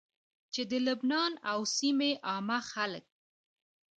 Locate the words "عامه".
2.29-2.59